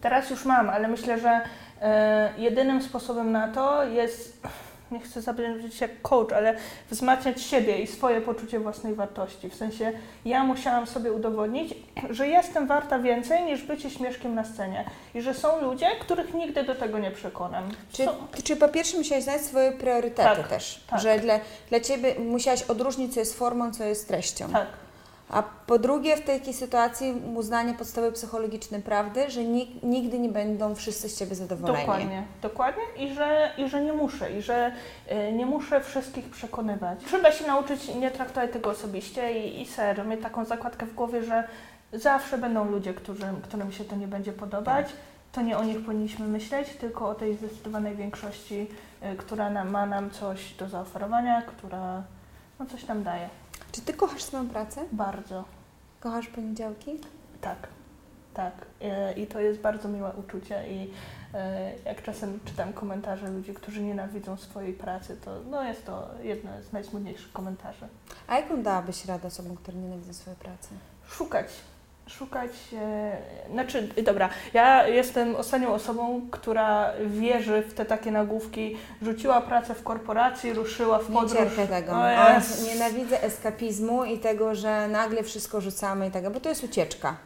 Teraz 0.04 0.30
już 0.30 0.44
mam, 0.44 0.70
ale 0.70 0.88
myślę, 0.88 1.18
że 1.18 1.40
e, 1.82 2.32
jedynym 2.38 2.82
sposobem 2.82 3.32
na 3.32 3.48
to 3.48 3.84
jest 3.84 4.42
nie 4.92 5.00
chcę 5.00 5.22
zabrzmieć 5.22 5.80
jak 5.80 6.02
coach, 6.02 6.32
ale 6.32 6.56
wzmacniać 6.90 7.42
siebie 7.42 7.78
i 7.78 7.86
swoje 7.86 8.20
poczucie 8.20 8.60
własnej 8.60 8.94
wartości. 8.94 9.50
W 9.50 9.54
sensie 9.54 9.92
ja 10.24 10.44
musiałam 10.44 10.86
sobie 10.86 11.12
udowodnić, 11.12 11.74
że 12.10 12.28
jestem 12.28 12.66
warta 12.66 12.98
więcej 12.98 13.44
niż 13.44 13.62
bycie 13.62 13.90
śmieszkiem 13.90 14.34
na 14.34 14.44
scenie 14.44 14.84
i 15.14 15.22
że 15.22 15.34
są 15.34 15.60
ludzie, 15.60 15.86
których 16.00 16.34
nigdy 16.34 16.64
do 16.64 16.74
tego 16.74 16.98
nie 16.98 17.10
przekonam. 17.10 17.68
Czyli, 17.92 18.08
czyli 18.44 18.60
po 18.60 18.68
pierwsze 18.68 18.96
musiałaś 18.96 19.24
znać 19.24 19.40
swoje 19.40 19.72
priorytety 19.72 20.36
tak, 20.36 20.48
też, 20.48 20.84
tak. 20.86 21.00
że 21.00 21.18
dla, 21.18 21.40
dla 21.68 21.80
Ciebie 21.80 22.14
musiałaś 22.18 22.62
odróżnić, 22.62 23.14
co 23.14 23.20
jest 23.20 23.38
formą, 23.38 23.72
co 23.72 23.84
jest 23.84 24.08
treścią. 24.08 24.48
Tak. 24.48 24.83
A 25.28 25.42
po 25.42 25.78
drugie, 25.78 26.16
w 26.16 26.24
takiej 26.24 26.54
sytuacji 26.54 27.22
uznanie 27.34 27.74
podstawy 27.74 28.12
psychologicznej 28.12 28.82
prawdy, 28.82 29.30
że 29.30 29.44
nigdy 29.82 30.18
nie 30.18 30.28
będą 30.28 30.74
wszyscy 30.74 31.08
z 31.08 31.18
Ciebie 31.18 31.34
zadowoleni. 31.34 31.78
Dokładnie, 31.78 32.24
dokładnie 32.42 32.82
i 32.98 33.14
że, 33.14 33.50
i 33.58 33.68
że 33.68 33.82
nie 33.82 33.92
muszę, 33.92 34.32
i 34.32 34.42
że 34.42 34.72
y, 35.12 35.32
nie 35.32 35.46
muszę 35.46 35.80
wszystkich 35.80 36.30
przekonywać. 36.30 36.98
Trzeba 37.06 37.32
się 37.32 37.46
nauczyć 37.46 37.94
nie 37.94 38.10
traktować 38.10 38.52
tego 38.52 38.70
osobiście 38.70 39.46
i, 39.46 39.62
i 39.62 39.66
serio, 39.66 40.04
mieć 40.04 40.22
taką 40.22 40.44
zakładkę 40.44 40.86
w 40.86 40.94
głowie, 40.94 41.22
że 41.24 41.48
zawsze 41.92 42.38
będą 42.38 42.64
ludzie, 42.70 42.94
którzy, 42.94 43.26
którym 43.42 43.72
się 43.72 43.84
to 43.84 43.96
nie 43.96 44.08
będzie 44.08 44.32
podobać. 44.32 44.86
To 45.32 45.42
nie 45.42 45.58
o 45.58 45.64
nich 45.64 45.84
powinniśmy 45.84 46.28
myśleć, 46.28 46.68
tylko 46.68 47.08
o 47.08 47.14
tej 47.14 47.36
zdecydowanej 47.36 47.96
większości, 47.96 48.66
y, 49.12 49.16
która 49.16 49.50
nam, 49.50 49.70
ma 49.70 49.86
nam 49.86 50.10
coś 50.10 50.54
do 50.54 50.68
zaoferowania, 50.68 51.42
która 51.42 52.02
no, 52.60 52.66
coś 52.66 52.86
nam 52.86 53.02
daje. 53.02 53.28
Czy 53.74 53.80
Ty 53.80 53.92
kochasz 53.92 54.22
swoją 54.22 54.48
pracę? 54.48 54.84
Bardzo. 54.92 55.44
Kochasz 56.00 56.26
poniedziałki? 56.26 57.00
Tak, 57.40 57.68
tak. 58.34 58.52
E, 58.80 59.12
I 59.12 59.26
to 59.26 59.40
jest 59.40 59.60
bardzo 59.60 59.88
miłe 59.88 60.12
uczucie 60.12 60.64
i 60.68 60.90
e, 61.34 61.72
jak 61.84 62.02
czasem 62.02 62.40
czytam 62.44 62.72
komentarze 62.72 63.30
ludzi, 63.30 63.54
którzy 63.54 63.82
nienawidzą 63.82 64.36
swojej 64.36 64.72
pracy, 64.72 65.16
to 65.24 65.40
no 65.50 65.64
jest 65.64 65.86
to 65.86 66.10
jedno 66.22 66.50
z 66.70 66.72
najsmutniejszych 66.72 67.32
komentarzy. 67.32 67.88
A 68.26 68.36
jaką 68.36 68.62
dałabyś 68.62 69.04
radę 69.04 69.28
osobom, 69.28 69.56
które 69.56 69.76
nienawidzą 69.76 70.12
swojej 70.12 70.38
pracy? 70.38 70.68
Szukać 71.08 71.46
szukać. 72.06 72.50
E, 72.72 73.16
znaczy, 73.52 73.88
dobra, 74.02 74.28
ja 74.54 74.88
jestem 74.88 75.36
ostatnią 75.36 75.74
osobą, 75.74 76.22
która 76.30 76.92
wierzy 77.06 77.62
w 77.62 77.74
te 77.74 77.84
takie 77.84 78.10
nagłówki. 78.10 78.76
Rzuciła 79.02 79.40
pracę 79.40 79.74
w 79.74 79.82
korporacji, 79.82 80.52
ruszyła 80.52 80.98
w 80.98 81.06
podróż. 81.06 81.32
Nie 81.32 81.38
cierpię 81.38 81.66
tego. 81.66 81.92
O, 81.92 82.06
nienawidzę 82.64 83.22
eskapizmu 83.22 84.04
i 84.04 84.18
tego, 84.18 84.54
że 84.54 84.88
nagle 84.88 85.22
wszystko 85.22 85.60
rzucamy 85.60 86.08
i 86.08 86.10
tego, 86.10 86.30
bo 86.30 86.40
to 86.40 86.48
jest 86.48 86.64
ucieczka. 86.64 87.16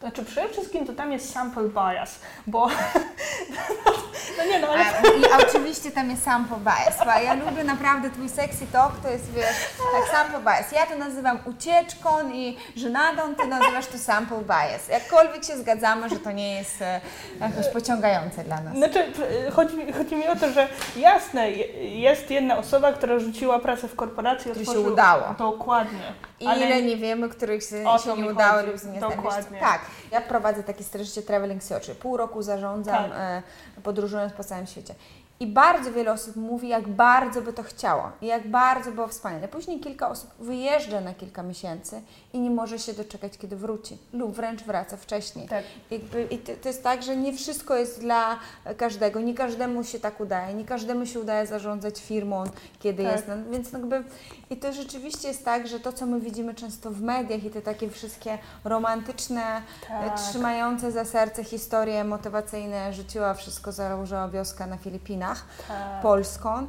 Znaczy 0.00 0.24
przede 0.24 0.48
wszystkim 0.48 0.86
to 0.86 0.92
tam 0.92 1.12
jest 1.12 1.32
sample 1.32 1.68
bias, 1.68 2.18
bo 2.46 2.68
no 4.38 4.44
nie 4.44 4.58
no, 4.58 4.68
ale... 4.68 4.84
I 5.18 5.46
oczywiście 5.46 5.90
tam 5.90 6.10
jest 6.10 6.24
sample 6.24 6.56
bias, 6.56 6.98
bo 7.04 7.10
ja 7.24 7.34
lubię 7.34 7.64
naprawdę 7.64 8.10
twój 8.10 8.28
sexy 8.28 8.66
talk, 8.72 8.92
to 9.02 9.08
jest 9.10 9.32
wiesz, 9.32 9.56
tak 9.92 10.16
sample 10.16 10.40
bias. 10.40 10.72
Ja 10.72 10.86
to 10.86 10.96
nazywam 10.96 11.38
ucieczką 11.44 12.30
i 12.32 12.56
żenadą, 12.76 13.34
ty 13.34 13.46
nazywasz 13.46 13.86
to 13.86 13.98
sample 13.98 14.38
bias. 14.38 14.88
Jakkolwiek 14.88 15.44
się 15.44 15.58
zgadzamy, 15.58 16.08
że 16.08 16.16
to 16.16 16.32
nie 16.32 16.54
jest 16.54 16.82
e, 16.82 17.00
jakoś 17.40 17.68
pociągające 17.72 18.44
dla 18.44 18.60
nas. 18.60 18.76
Znaczy 18.76 19.12
chodzi, 19.52 19.92
chodzi 19.92 20.16
mi 20.16 20.28
o 20.28 20.36
to, 20.36 20.50
że 20.50 20.68
jasne, 20.96 21.50
jest 21.80 22.30
jedna 22.30 22.58
osoba, 22.58 22.92
która 22.92 23.18
rzuciła 23.18 23.58
pracę 23.58 23.88
w 23.88 23.96
korporacji. 23.96 24.50
Której 24.50 24.66
się 24.66 24.80
udało. 24.80 25.34
Dokładnie. 25.38 26.12
Ile 26.40 26.82
nie 26.82 26.96
wiemy, 26.96 27.28
których 27.28 27.62
się, 27.62 27.84
się 28.04 28.16
nie 28.16 28.30
udało 28.30 28.62
lub 28.62 28.84
nie 28.84 29.00
Dokładnie. 29.00 29.60
Tak, 29.60 29.80
ja 30.10 30.20
prowadzę 30.20 30.62
takie 30.62 30.84
streszcie 30.84 31.22
Traveling 31.22 31.62
Search. 31.62 31.90
Pół 31.90 32.16
roku 32.16 32.42
zarządzam, 32.42 33.10
tak. 33.10 33.12
e, 33.18 33.42
podróżując 33.82 34.27
po 34.32 34.44
całym 34.44 34.66
świecie. 34.66 34.94
I 35.40 35.46
bardzo 35.46 35.92
wiele 35.92 36.12
osób 36.12 36.36
mówi, 36.36 36.68
jak 36.68 36.88
bardzo 36.88 37.42
by 37.42 37.52
to 37.52 37.62
chciało 37.62 38.10
i 38.22 38.26
jak 38.26 38.48
bardzo 38.48 38.92
było 38.92 39.08
wspaniale. 39.08 39.48
Później 39.48 39.80
kilka 39.80 40.08
osób 40.08 40.30
wyjeżdża 40.38 41.00
na 41.00 41.14
kilka 41.14 41.42
miesięcy 41.42 42.02
i 42.32 42.40
nie 42.40 42.50
może 42.50 42.78
się 42.78 42.92
doczekać, 42.92 43.38
kiedy 43.38 43.56
wróci, 43.56 43.98
lub 44.12 44.32
wręcz 44.32 44.62
wraca 44.62 44.96
wcześniej. 44.96 45.48
Tak. 45.48 45.64
Jakby, 45.90 46.22
I 46.22 46.38
to, 46.38 46.52
to 46.62 46.68
jest 46.68 46.82
tak, 46.82 47.02
że 47.02 47.16
nie 47.16 47.32
wszystko 47.32 47.76
jest 47.76 48.00
dla 48.00 48.38
każdego, 48.76 49.20
nie 49.20 49.34
każdemu 49.34 49.84
się 49.84 50.00
tak 50.00 50.20
udaje, 50.20 50.54
nie 50.54 50.64
każdemu 50.64 51.06
się 51.06 51.20
udaje 51.20 51.46
zarządzać 51.46 52.00
firmą, 52.00 52.44
kiedy 52.78 53.02
tak. 53.02 53.12
jest. 53.12 53.28
No, 53.28 53.34
więc 53.50 53.72
jakby, 53.72 54.04
I 54.50 54.56
to 54.56 54.72
rzeczywiście 54.72 55.28
jest 55.28 55.44
tak, 55.44 55.68
że 55.68 55.80
to, 55.80 55.92
co 55.92 56.06
my 56.06 56.20
widzimy 56.20 56.54
często 56.54 56.90
w 56.90 57.00
mediach 57.02 57.44
i 57.44 57.50
te 57.50 57.62
takie 57.62 57.90
wszystkie 57.90 58.38
romantyczne, 58.64 59.62
tak. 59.88 60.20
trzymające 60.20 60.92
za 60.92 61.04
serce 61.04 61.44
historie 61.44 62.04
motywacyjne, 62.04 62.92
rzuciła 62.92 63.34
wszystko, 63.34 63.72
założyła 63.72 64.28
wioskę 64.28 64.66
na 64.66 64.76
Filipinach 64.76 65.27
tak. 65.68 66.02
polską 66.02 66.66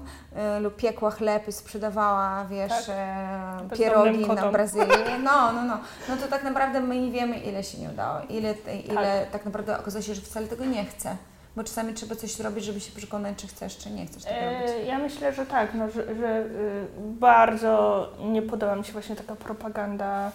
y, 0.58 0.60
lub 0.60 0.76
piekła 0.76 1.12
chleb 1.12 1.48
i 1.48 1.52
sprzedawała, 1.52 2.46
wiesz, 2.46 2.86
tak. 2.86 2.96
E, 3.72 3.78
pierogi 3.78 4.28
na 4.28 4.52
Brazylii. 4.52 4.90
No, 5.24 5.52
no, 5.54 5.64
no. 5.64 5.78
No 6.10 6.18
to 6.18 6.28
tak 6.28 6.44
naprawdę 6.44 6.80
my 6.80 7.02
nie 7.02 7.12
wiemy, 7.12 7.40
ile 7.40 7.64
się 7.64 7.78
nie 7.78 7.90
udało, 7.90 8.22
ile, 8.30 8.54
ile 8.86 9.22
tak. 9.22 9.32
tak 9.32 9.46
naprawdę 9.46 9.80
okazuje 9.80 10.04
się, 10.04 10.16
że 10.16 10.22
wcale 10.22 10.48
tego 10.48 10.66
nie 10.66 10.86
chce. 10.86 11.16
Bo 11.56 11.64
czasami 11.64 11.94
trzeba 11.94 12.16
coś 12.16 12.32
zrobić, 12.32 12.66
żeby 12.66 12.80
się 12.80 12.92
przekonać, 12.92 13.38
czy 13.38 13.48
chcesz, 13.48 13.78
czy 13.78 13.90
nie 13.90 14.06
chcesz 14.06 14.24
tego 14.24 14.36
e, 14.36 14.54
robić. 14.54 14.88
Ja 14.88 15.00
myślę, 15.00 15.34
że 15.34 15.46
tak, 15.46 15.74
no, 15.74 15.90
że, 15.90 16.16
że 16.16 16.40
y, 16.40 16.88
bardzo 16.98 18.08
nie 18.20 18.42
podoba 18.42 18.76
mi 18.76 18.86
się 18.86 18.94
właśnie 18.94 19.16
taka 19.16 19.36
propaganda 19.36 20.32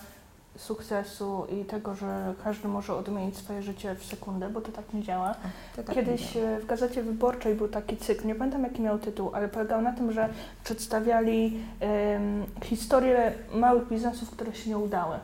sukcesu 0.56 1.46
i 1.60 1.64
tego, 1.64 1.94
że 1.94 2.34
każdy 2.44 2.68
może 2.68 2.94
odmienić 2.94 3.36
swoje 3.36 3.62
życie 3.62 3.94
w 3.94 4.04
sekundę, 4.04 4.48
bo 4.48 4.60
to 4.60 4.72
tak 4.72 4.94
nie 4.94 5.02
działa. 5.02 5.34
Tak 5.76 5.94
Kiedyś 5.94 6.34
nie 6.34 6.40
działa. 6.42 6.58
w 6.58 6.66
Gazecie 6.66 7.02
Wyborczej 7.02 7.54
był 7.54 7.68
taki 7.68 7.96
cykl, 7.96 8.26
nie 8.26 8.34
pamiętam 8.34 8.62
jaki 8.62 8.82
miał 8.82 8.98
tytuł, 8.98 9.30
ale 9.34 9.48
polegał 9.48 9.82
na 9.82 9.92
tym, 9.92 10.12
że 10.12 10.28
przedstawiali 10.64 11.60
um, 11.80 12.44
historię 12.64 13.32
małych 13.54 13.88
biznesów, 13.88 14.30
które 14.30 14.54
się 14.54 14.70
nie 14.70 14.78
udały. 14.78 15.16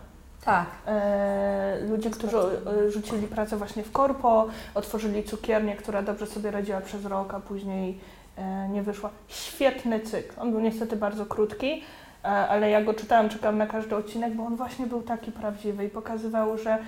Tak. 0.44 0.66
E, 0.86 1.78
ludzie, 1.88 2.10
którzy 2.10 2.36
e, 2.38 2.90
rzucili 2.90 3.26
pracę 3.26 3.56
właśnie 3.56 3.82
w 3.82 3.92
korpo, 3.92 4.46
otworzyli 4.74 5.24
cukiernię, 5.24 5.76
która 5.76 6.02
dobrze 6.02 6.26
sobie 6.26 6.50
radziła 6.50 6.80
przez 6.80 7.04
rok, 7.04 7.34
a 7.34 7.40
później 7.40 7.98
e, 8.36 8.68
nie 8.68 8.82
wyszła. 8.82 9.10
Świetny 9.28 10.00
cykl. 10.00 10.40
On 10.40 10.50
był 10.50 10.60
niestety 10.60 10.96
bardzo 10.96 11.26
krótki, 11.26 11.82
ale 12.22 12.70
ja 12.70 12.82
go 12.82 12.94
czytałam, 12.94 13.28
czekam 13.28 13.58
na 13.58 13.66
każdy 13.66 13.96
odcinek, 13.96 14.34
bo 14.34 14.44
on 14.44 14.56
właśnie 14.56 14.86
był 14.86 15.02
taki 15.02 15.32
prawdziwy 15.32 15.84
i 15.84 15.88
pokazywał, 15.88 16.58
że 16.58 16.78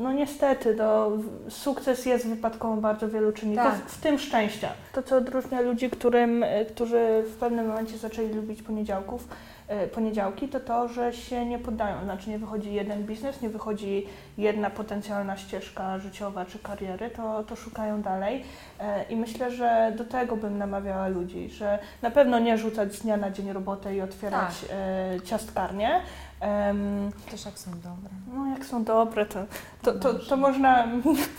no 0.00 0.12
niestety, 0.12 0.74
no, 0.74 1.10
sukces 1.48 2.06
jest 2.06 2.26
wypadką 2.26 2.80
bardzo 2.80 3.08
wielu 3.08 3.32
czynników, 3.32 3.64
tak. 3.64 3.86
w 3.86 4.00
tym 4.00 4.18
szczęścia. 4.18 4.68
To, 4.92 5.02
co 5.02 5.16
odróżnia 5.16 5.60
ludzi, 5.60 5.90
którym, 5.90 6.44
którzy 6.68 7.24
w 7.26 7.36
pewnym 7.36 7.68
momencie 7.68 7.98
zaczęli 7.98 8.34
lubić 8.34 8.62
poniedziałków, 8.62 9.28
E, 9.72 9.86
poniedziałki, 9.86 10.48
to 10.48 10.60
to, 10.60 10.88
że 10.88 11.12
się 11.12 11.46
nie 11.46 11.58
poddają. 11.58 12.04
Znaczy 12.04 12.30
nie 12.30 12.38
wychodzi 12.38 12.72
jeden 12.72 13.02
biznes, 13.02 13.42
nie 13.42 13.48
wychodzi 13.48 14.06
jedna 14.38 14.70
potencjalna 14.70 15.36
ścieżka 15.36 15.98
życiowa 15.98 16.44
czy 16.44 16.58
kariery, 16.58 17.10
to, 17.10 17.44
to 17.44 17.56
szukają 17.56 18.02
dalej. 18.02 18.44
E, 18.80 19.04
I 19.04 19.16
myślę, 19.16 19.50
że 19.50 19.92
do 19.96 20.04
tego 20.04 20.36
bym 20.36 20.58
namawiała 20.58 21.08
ludzi, 21.08 21.50
że 21.50 21.78
na 22.02 22.10
pewno 22.10 22.38
nie 22.38 22.58
rzucać 22.58 22.94
z 22.94 23.02
dnia 23.02 23.16
na 23.16 23.30
dzień 23.30 23.52
robotę 23.52 23.96
i 23.96 24.00
otwierać 24.00 24.60
tak. 24.60 24.70
E, 24.70 25.20
ciastkarnię. 25.20 26.00
Um, 26.42 27.12
Też 27.30 27.44
jak 27.44 27.58
są 27.58 27.70
dobre. 27.70 28.10
No 28.34 28.46
jak 28.46 28.64
są 28.64 28.84
dobre, 28.84 29.26
to, 29.26 29.38
to, 29.82 29.92
to, 29.92 30.14
to 30.14 30.36
można 30.36 30.88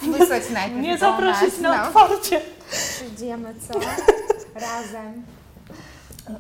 wysłać 0.01 0.43
najpierw 0.53 0.81
nie 0.81 0.97
zaprosić 0.97 1.59
na 1.59 1.87
otwarcie. 1.87 2.41
Przyjdziemy 2.69 3.53
co? 3.67 3.79
Razem. 4.55 5.23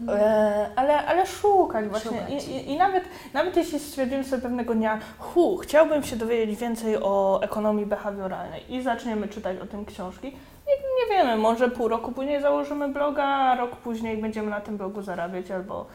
E, 0.09 0.69
ale, 0.75 1.05
ale 1.05 1.25
szukać 1.25 1.87
właśnie. 1.87 2.11
Szukać. 2.11 2.47
I, 2.47 2.51
i, 2.51 2.71
I, 2.71 2.77
nawet, 2.77 3.03
nawet 3.33 3.55
jeśli 3.55 3.79
stwierdzimy 3.79 4.23
sobie 4.23 4.41
pewnego 4.41 4.75
dnia, 4.75 4.99
hu, 5.19 5.57
chciałbym 5.57 6.03
się 6.03 6.15
dowiedzieć 6.15 6.59
więcej 6.59 6.97
o 6.97 7.39
ekonomii 7.41 7.85
behawioralnej 7.85 8.73
i 8.73 8.81
zaczniemy 8.81 9.27
czytać 9.27 9.57
o 9.59 9.65
tym 9.65 9.85
książki, 9.85 10.27
nie, 10.67 10.73
nie 10.73 11.17
wiemy, 11.17 11.37
może 11.37 11.69
pół 11.69 11.87
roku 11.87 12.11
później 12.11 12.41
założymy 12.41 12.89
bloga, 12.89 13.23
a 13.23 13.55
rok 13.55 13.75
później 13.75 14.17
będziemy 14.17 14.49
na 14.49 14.61
tym 14.61 14.77
blogu 14.77 15.01
zarabiać 15.01 15.51
albo 15.51 15.85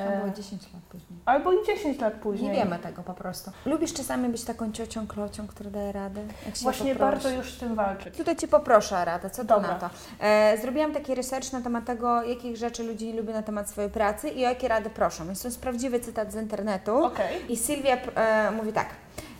Albo 0.00 0.30
10 0.36 0.62
lat 0.62 0.82
później. 0.88 1.18
albo 1.24 1.52
i 1.52 1.66
10 1.66 2.00
lat 2.00 2.14
później. 2.14 2.50
Nie 2.50 2.56
wiemy 2.56 2.78
tego 2.78 3.02
po 3.02 3.14
prostu. 3.14 3.50
Lubisz 3.66 3.92
czasami 3.92 4.28
być 4.28 4.44
taką 4.44 4.72
ciocią, 4.72 5.06
klocią, 5.06 5.46
która 5.46 5.70
daje 5.70 5.92
radę? 5.92 6.20
Właśnie 6.62 6.94
bardzo 6.94 7.30
już 7.30 7.52
z 7.54 7.58
tym 7.58 7.74
walczyć. 7.74 8.16
Tutaj 8.16 8.36
Cię 8.36 8.48
poproszę 8.48 8.98
o 8.98 9.04
radę, 9.04 9.30
co 9.30 9.42
to 9.42 9.54
Dobra. 9.54 9.68
na 9.68 9.78
to? 9.78 9.90
E, 10.20 10.58
zrobiłam 10.58 10.92
taki 10.92 11.14
research 11.14 11.52
na 11.52 11.60
temat 11.60 11.84
tego, 11.84 12.22
jakich 12.22 12.56
rzeczy 12.56 12.82
ludzie 12.82 13.06
nie 13.06 13.20
lubią 13.20 13.32
na 13.32 13.42
temat 13.42 13.70
swojej 13.70 13.90
pracy 13.90 14.28
i 14.28 14.46
o 14.46 14.48
jakie 14.48 14.68
rady 14.68 14.90
proszą. 14.90 15.28
Jest 15.28 15.42
to 15.42 15.60
prawdziwy 15.60 16.00
cytat 16.00 16.32
z 16.32 16.34
internetu. 16.34 17.04
Okej. 17.04 17.52
I 17.52 17.56
Sylwia 17.56 17.96
e, 17.96 18.50
mówi 18.50 18.72
tak. 18.72 18.86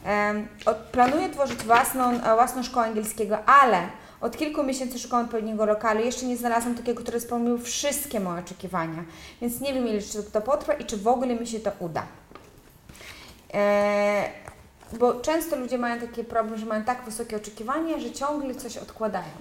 E, 0.06 0.34
planuję 0.92 1.30
tworzyć 1.30 1.64
własną, 1.64 2.10
e, 2.10 2.34
własną 2.34 2.62
szkołę 2.62 2.86
angielskiego, 2.86 3.38
ale 3.44 3.78
od 4.22 4.36
kilku 4.36 4.62
miesięcy 4.62 4.98
szukam 4.98 5.24
odpowiedniego 5.24 5.66
lokalu. 5.66 6.00
Jeszcze 6.00 6.26
nie 6.26 6.36
znalazłam 6.36 6.74
takiego, 6.74 7.02
który 7.02 7.20
spełnił 7.20 7.58
wszystkie 7.58 8.20
moje 8.20 8.42
oczekiwania. 8.42 9.04
Więc 9.40 9.60
nie 9.60 9.74
wiem, 9.74 9.88
ile 9.88 10.02
czy 10.02 10.22
to 10.22 10.40
potrwa 10.40 10.72
i 10.72 10.84
czy 10.84 10.96
w 10.96 11.08
ogóle 11.08 11.34
mi 11.34 11.46
się 11.46 11.60
to 11.60 11.70
uda. 11.78 12.06
E, 13.54 14.28
bo 14.98 15.14
często 15.14 15.56
ludzie 15.56 15.78
mają 15.78 16.00
taki 16.00 16.24
problem, 16.24 16.58
że 16.58 16.66
mają 16.66 16.84
tak 16.84 17.04
wysokie 17.04 17.36
oczekiwania, 17.36 17.98
że 17.98 18.10
ciągle 18.10 18.54
coś 18.54 18.76
odkładają. 18.76 19.32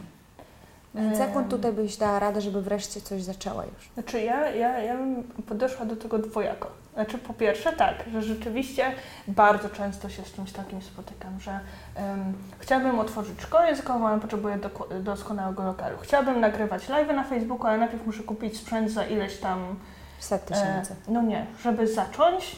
Więc 0.95 1.19
jaką 1.19 1.39
Em. 1.39 1.49
tutaj 1.49 1.71
byś 1.73 1.97
dała 1.97 2.19
radę, 2.19 2.41
żeby 2.41 2.61
wreszcie 2.61 3.01
coś 3.01 3.23
zaczęła 3.23 3.65
już? 3.65 3.89
Znaczy 3.93 4.21
ja, 4.21 4.49
ja, 4.49 4.79
ja 4.79 4.97
bym 4.97 5.23
podeszła 5.23 5.85
do 5.85 5.95
tego 5.95 6.17
dwojako. 6.19 6.80
Znaczy 6.93 7.17
po 7.17 7.33
pierwsze 7.33 7.73
tak, 7.73 7.95
że 8.11 8.21
rzeczywiście 8.21 8.91
bardzo 9.27 9.69
często 9.69 10.09
się 10.09 10.23
z 10.23 10.33
czymś 10.33 10.51
takim 10.51 10.81
spotykam, 10.81 11.39
że 11.39 11.59
em, 11.95 12.33
chciałabym 12.59 12.99
otworzyć 12.99 13.41
szkołę 13.41 13.67
językową, 13.67 14.07
ale 14.07 14.19
potrzebuję 14.19 14.59
doskonałego 14.99 15.63
lokalu. 15.63 15.97
Chciałabym 16.01 16.39
nagrywać 16.39 16.89
live 16.89 17.07
na 17.07 17.23
Facebooku, 17.23 17.67
ale 17.67 17.77
najpierw 17.77 18.05
muszę 18.05 18.23
kupić 18.23 18.57
sprzęt 18.57 18.91
za 18.91 19.05
ileś 19.05 19.37
tam 19.37 19.75
Set 20.19 20.45
tysięcy. 20.45 20.93
E, 20.93 21.11
no 21.11 21.21
nie, 21.21 21.45
żeby 21.63 21.87
zacząć, 21.87 22.55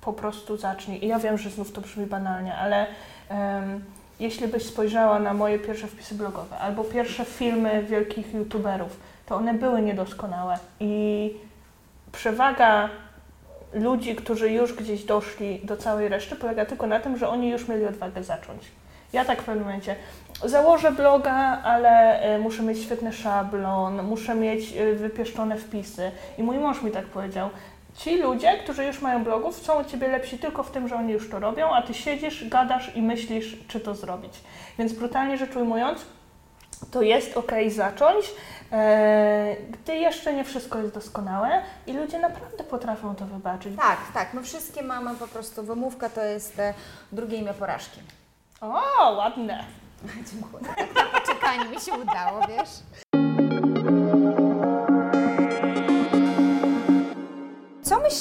po 0.00 0.12
prostu 0.12 0.56
zacznij. 0.56 1.04
I 1.04 1.08
ja 1.08 1.18
wiem, 1.18 1.38
że 1.38 1.50
znów 1.50 1.72
to 1.72 1.80
brzmi 1.80 2.06
banalnie, 2.06 2.54
ale 2.54 2.86
em, 3.28 3.84
jeśli 4.20 4.48
byś 4.48 4.66
spojrzała 4.66 5.18
na 5.18 5.34
moje 5.34 5.58
pierwsze 5.58 5.86
wpisy 5.86 6.14
blogowe 6.14 6.58
albo 6.58 6.84
pierwsze 6.84 7.24
filmy 7.24 7.82
wielkich 7.82 8.34
youtuberów, 8.34 9.00
to 9.26 9.36
one 9.36 9.54
były 9.54 9.82
niedoskonałe 9.82 10.58
i 10.80 11.30
przewaga 12.12 12.88
ludzi, 13.72 14.16
którzy 14.16 14.50
już 14.50 14.72
gdzieś 14.72 15.04
doszli 15.04 15.60
do 15.64 15.76
całej 15.76 16.08
reszty, 16.08 16.36
polega 16.36 16.66
tylko 16.66 16.86
na 16.86 17.00
tym, 17.00 17.16
że 17.16 17.28
oni 17.28 17.50
już 17.50 17.68
mieli 17.68 17.86
odwagę 17.86 18.24
zacząć. 18.24 18.62
Ja 19.12 19.24
tak 19.24 19.42
w 19.42 19.44
pewnym 19.44 19.64
momencie 19.64 19.96
założę 20.44 20.92
bloga, 20.92 21.34
ale 21.64 22.20
e, 22.20 22.38
muszę 22.38 22.62
mieć 22.62 22.82
świetny 22.82 23.12
szablon, 23.12 24.02
muszę 24.02 24.34
mieć 24.34 24.76
e, 24.76 24.92
wypieszczone 24.94 25.56
wpisy. 25.56 26.10
I 26.38 26.42
mój 26.42 26.58
mąż 26.58 26.82
mi 26.82 26.90
tak 26.90 27.04
powiedział. 27.04 27.50
Ci 27.96 28.16
ludzie, 28.16 28.58
którzy 28.64 28.84
już 28.84 29.00
mają 29.00 29.24
blogów, 29.24 29.56
są 29.56 29.74
od 29.74 29.90
ciebie 29.90 30.08
lepsi 30.08 30.38
tylko 30.38 30.62
w 30.62 30.70
tym, 30.70 30.88
że 30.88 30.96
oni 30.96 31.12
już 31.12 31.30
to 31.30 31.38
robią, 31.40 31.70
a 31.70 31.82
ty 31.82 31.94
siedzisz, 31.94 32.48
gadasz 32.48 32.96
i 32.96 33.02
myślisz, 33.02 33.56
czy 33.68 33.80
to 33.80 33.94
zrobić. 33.94 34.32
Więc 34.78 34.92
brutalnie 34.92 35.36
rzecz 35.36 35.56
ujmując, 35.56 36.04
to 36.90 37.02
jest 37.02 37.36
ok 37.36 37.52
zacząć, 37.68 38.32
e, 38.72 39.56
gdy 39.70 39.96
jeszcze 39.96 40.34
nie 40.34 40.44
wszystko 40.44 40.78
jest 40.78 40.94
doskonałe 40.94 41.62
i 41.86 41.92
ludzie 41.92 42.18
naprawdę 42.18 42.64
potrafią 42.64 43.14
to 43.14 43.26
wybaczyć. 43.26 43.76
Tak, 43.76 43.98
tak. 44.14 44.34
My 44.34 44.42
wszystkie 44.42 44.82
mamy 44.82 45.14
po 45.14 45.28
prostu, 45.28 45.62
wymówka 45.62 46.08
to 46.10 46.20
jest 46.24 46.58
e, 46.58 46.74
drugie 47.12 47.36
imię 47.36 47.54
porażki. 47.54 48.00
O, 48.60 49.12
ładne. 49.16 49.64
Dziękuję. 50.32 50.64
Tak 50.76 50.94
na 50.94 51.20
poczekanie 51.20 51.64
mi 51.64 51.80
się 51.80 51.92
udało, 51.92 52.40
wiesz? 52.48 52.70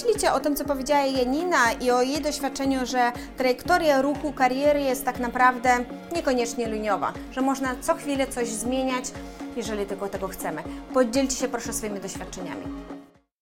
Myślicie 0.06 0.34
o 0.34 0.40
tym, 0.40 0.56
co 0.56 0.66
powiedziała 0.66 1.06
Janina 1.06 1.72
i 1.74 1.92
o 1.92 2.02
jej 2.02 2.22
doświadczeniu, 2.22 2.86
że 2.86 3.12
trajektoria 3.38 4.02
ruchu 4.02 4.34
kariery 4.34 4.82
jest 4.82 5.06
tak 5.06 5.20
naprawdę 5.20 5.70
niekoniecznie 6.16 6.68
liniowa, 6.68 7.14
że 7.32 7.42
można 7.42 7.76
co 7.82 7.96
chwilę 7.96 8.28
coś 8.28 8.50
zmieniać, 8.50 9.06
jeżeli 9.56 9.86
tylko 9.86 10.08
tego 10.08 10.28
chcemy? 10.28 10.64
Podzielcie 10.94 11.36
się 11.36 11.48
proszę 11.48 11.74
swoimi 11.74 12.00
doświadczeniami. 12.00 12.91